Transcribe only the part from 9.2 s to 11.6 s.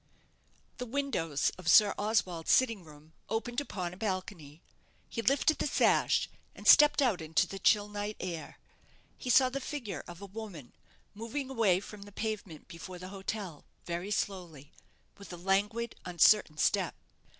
saw the figure of a woman moving a